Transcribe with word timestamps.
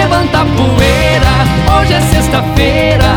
levanta 0.00 0.40
a 0.40 0.44
poeira. 0.44 1.78
Hoje 1.78 1.92
é 1.92 2.00
sexta-feira, 2.00 3.12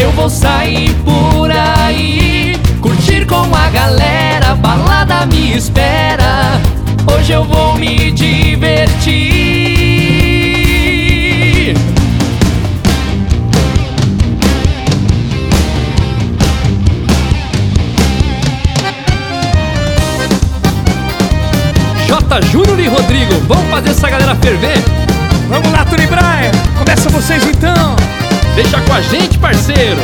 eu 0.00 0.10
vou 0.12 0.30
sair 0.30 0.94
por 1.04 1.50
aí, 1.50 2.56
curtir 2.80 3.26
com 3.26 3.54
a 3.54 3.68
galera, 3.70 4.54
balada 4.54 5.26
me 5.26 5.56
espera. 5.56 6.60
Hoje 7.14 7.32
eu 7.32 7.44
vou 7.44 7.74
me 7.74 8.10
divertir. 8.10 9.18
J. 22.06 22.42
Júnior 22.50 22.80
e 22.80 22.88
Rodrigo, 22.88 23.34
vamos 23.46 23.70
fazer 23.70 23.90
essa 23.90 24.08
galera 24.08 24.34
ferver? 24.36 24.78
Vamos 25.48 25.72
lá, 25.72 25.84
Tony 25.86 26.06
Brian. 26.06 26.52
Começa 26.78 27.08
vocês 27.08 27.42
então. 27.44 27.96
Deixa 28.54 28.78
com 28.82 28.92
a 28.92 29.00
gente, 29.00 29.38
parceiro. 29.38 30.00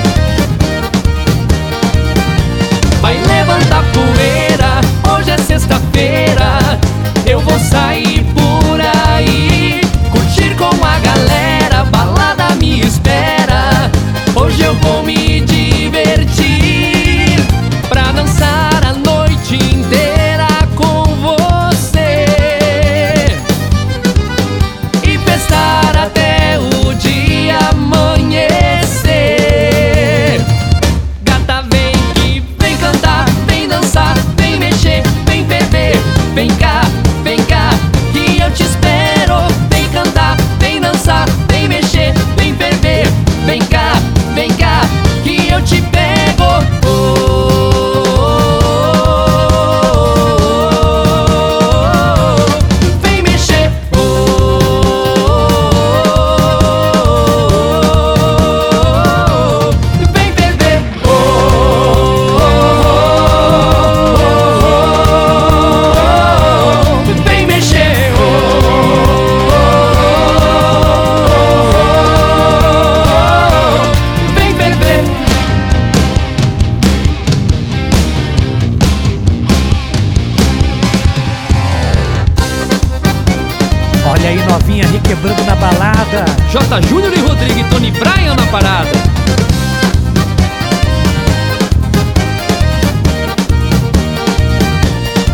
Requebrando 84.95 85.43
na 85.45 85.57
balada. 85.57 86.25
J. 86.51 86.83
Júnior 86.83 87.13
e 87.13 87.21
Rodrigo 87.21 87.59
e 87.59 87.65
Tony 87.65 87.91
Bryan 87.91 88.37
na 88.37 88.47
parada. 88.47 88.91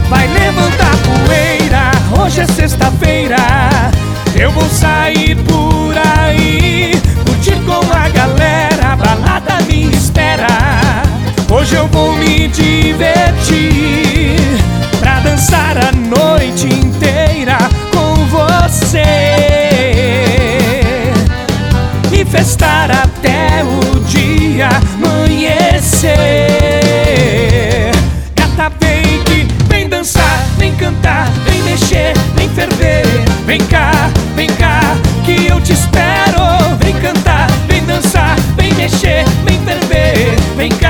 Vai 0.09 0.27
levantar 0.29 0.97
poeira, 1.05 1.91
hoje 2.19 2.41
é 2.41 2.47
sexta-feira. 2.47 3.37
Eu 4.35 4.51
vou 4.53 4.69
sair 4.71 5.37
por 5.37 5.95
aí, 6.19 6.93
curtir 7.27 7.61
com 7.67 7.93
a 7.93 8.09
galera, 8.09 8.93
a 8.93 8.97
balada 8.97 9.61
me 9.69 9.91
espera. 9.91 10.47
Hoje 11.51 11.75
eu 11.75 11.87
vou 11.89 12.17
me 12.17 12.49
divertir, 12.49 12.81
pra 15.01 15.21
dançar 15.21 15.77
a 15.77 15.93
noite 15.93 16.67
inteira 16.67 16.90
crescer. 25.81 26.11
Gata 28.37 28.71
vem 28.81 29.25
que 29.25 29.47
vem 29.69 29.89
dançar, 29.89 30.45
vem 30.59 30.75
cantar, 30.77 31.31
vem 31.45 31.63
mexer, 31.63 32.13
vem 32.37 32.49
ferver. 32.51 33.07
Vem 33.47 33.61
cá, 33.67 33.91
vem 34.37 34.49
cá, 34.49 34.81
que 35.25 35.47
eu 35.47 35.59
te 35.61 35.73
espero. 35.73 36.77
Vem 36.81 36.95
cantar, 37.01 37.51
vem 37.67 37.83
dançar, 37.87 38.37
vem 38.57 38.75
mexer, 38.75 39.25
vem 39.45 39.59
ferver. 39.65 40.37
Vem 40.57 40.71
cá. 40.71 40.90